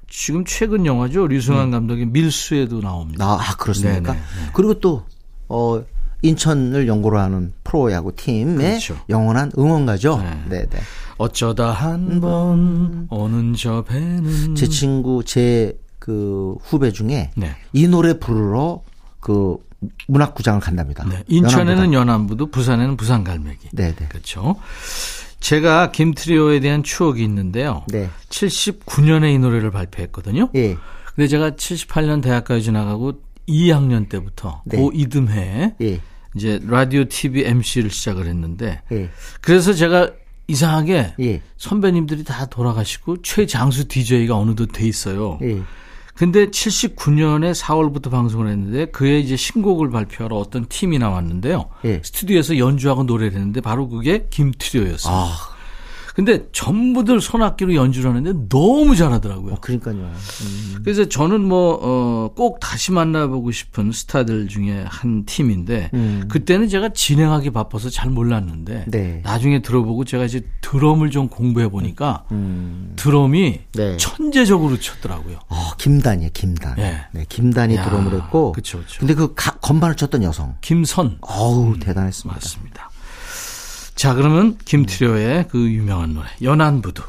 [0.09, 1.27] 지금 최근 영화죠.
[1.27, 3.23] 류승환 감독의 밀수에도 나옵니다.
[3.23, 4.11] 아, 아, 그렇습니까?
[4.11, 4.49] 네네, 네.
[4.53, 5.03] 그리고 또,
[5.47, 5.81] 어,
[6.23, 8.97] 인천을 연고로 하는 프로야구 팀의 그렇죠.
[9.07, 10.17] 영원한 응원가죠.
[10.17, 10.43] 네.
[10.49, 10.79] 네, 네.
[11.19, 17.55] 어쩌다 한 번 오는 저 배는 제 친구 제 그 후배 중에 네.
[17.71, 18.81] 이 노래 부르러
[19.19, 19.57] 그
[20.07, 21.07] 문학구장을 간답니다.
[21.07, 21.23] 네.
[21.27, 21.93] 인천에는.
[21.93, 23.69] 연안부도 부산에는 부산 갈매기.
[23.73, 24.07] 네, 네.
[24.07, 24.55] 그렇죠.
[25.39, 27.83] 제가 김트리오에 대한 추억이 있는데요.
[27.89, 28.09] 네.
[28.29, 30.49] 79년에 이 노래를 발표했거든요.
[30.55, 30.75] 예.
[31.15, 34.77] 근데 제가 78년 대학까지 지나가고 2학년 때부터 네.
[34.77, 36.01] 고 이듬해 예.
[36.35, 39.09] 이제 라디오 TV MC를 시작을 했는데 예.
[39.41, 40.11] 그래서 제가
[40.49, 41.41] 이상하게 예.
[41.57, 45.39] 선배님들이 다 돌아가시고 최장수 DJ가 어느덧 돼 있어요.
[45.43, 45.61] 예.
[46.15, 51.69] 근데 79년에 4월부터 방송을 했는데 그의 이제 신곡을 발표하러 어떤 팀이 나왔는데요.
[51.85, 52.01] 예.
[52.03, 55.09] 스튜디오에서 연주하고 노래를 했는데 바로 그게 김트리오였습니다.
[55.09, 55.37] 아,
[56.15, 59.55] 근데 전부들 손악기로 연주를 하는데 너무 잘하더라고요.
[59.61, 59.95] 그러니까요.
[59.95, 60.79] 음.
[60.83, 66.25] 그래서 저는 뭐, 어, 꼭 다시 만나보고 싶은 스타들 중에 한 팀인데, 음.
[66.29, 69.21] 그때는 제가 진행하기 바빠서 잘 몰랐는데, 네.
[69.23, 72.93] 나중에 들어보고 제가 이제 드럼을 좀 공부해 보니까, 음.
[72.95, 73.97] 드럼이 네.
[73.97, 75.39] 천재적으로 쳤더라고요.
[75.49, 76.77] 어, 김단이에요, 김단.
[76.79, 77.01] 예.
[77.11, 78.51] 네, 김단이 야, 드럼을 했고.
[78.51, 78.99] 그쵸, 그쵸.
[78.99, 80.55] 근데 그 가- 건반을 쳤던 여성.
[80.61, 81.17] 김선.
[81.21, 82.35] 어우, 대단했습니다.
[82.35, 82.88] 맞습니다.
[83.99, 87.03] 자, 그러면 김트리오의 그 유명한 노래, 연안부두.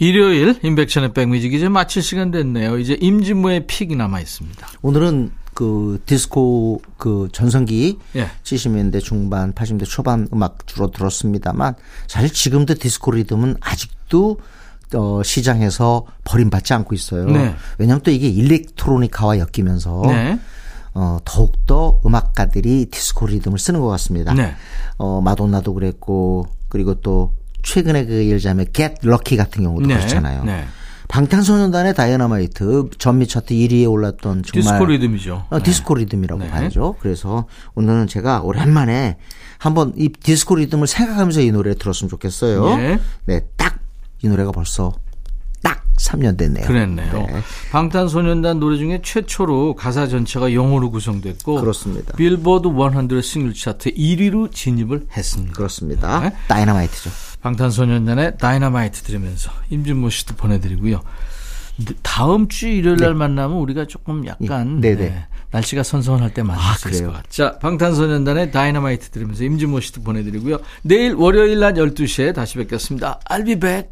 [0.00, 2.80] 일요일, 인백션의 백뮤직 이제 마칠 시간 됐네요.
[2.80, 4.68] 이제 임진모의 픽이 남아 있습니다.
[4.82, 8.28] 오늘은 그 디스코 그 전성기 예.
[8.42, 11.76] 70년대 중반, 80년대 초반 음악 주로 들었습니다만
[12.08, 14.40] 사실 지금도 디스코 리듬은 아직도
[14.94, 17.26] 어, 시장에서 버림받지 않고 있어요.
[17.26, 17.54] 네.
[17.78, 20.40] 왜냐하면 또 이게 electronica와 엮이면서 네.
[20.94, 24.34] 어, 더욱더 음악가들이 디스코 리듬을 쓰는 것 같습니다.
[24.34, 24.54] 네.
[24.98, 29.96] 어, 마돈나도 그랬고 그리고 또 최근에 그 예를 들자면 Get Lucky 같은 경우도 네.
[29.96, 30.44] 그렇잖아요.
[30.44, 30.64] 네.
[31.08, 35.44] 방탄소년단의 다이너마이트 전미 차트 1위에 올랐던 정말 디스코 리듬이죠.
[35.50, 36.50] 어, 디스코 리듬이라고 네.
[36.50, 36.96] 봐야죠.
[37.00, 39.18] 그래서 오늘은 제가 오랜만에
[39.58, 42.70] 한번 이 디스코 리듬을 생각하면서 이 노래 들었으면 좋겠어요.
[42.80, 42.98] 예.
[43.26, 43.82] 네, 딱
[44.22, 45.02] 이 노래가 벌써 딱
[46.02, 46.66] 3년 됐네요.
[46.66, 47.12] 그랬네요.
[47.12, 52.14] 네, 방탄소년단 노래 중에 최초로 가사 전체가 영어로 구성됐고 그렇습니다.
[52.16, 55.54] 빌보드 100 싱글 차트 1위로 진입을 했습니다.
[55.54, 56.20] 그렇습니다.
[56.20, 56.32] 네.
[56.48, 57.10] 다이너마이트죠.
[57.42, 61.02] 방탄소년단의 다이너마이트 들으면서 임진모 씨도 보내드리고요.
[62.02, 65.08] 다음 주 일요일 날 만나면 우리가 조금 약간 네, 네.
[65.08, 67.08] 네, 날씨가 선선할 때 만날 아, 수 있을 그래요?
[67.10, 67.30] 것 같아요.
[67.30, 70.58] 자, 방탄소년단의 다이너마이트 들으면서 임진모 씨도 보내드리고요.
[70.82, 73.20] 내일 월요일 낮 12시에 다시 뵙겠습니다.
[73.28, 73.91] I'll be back.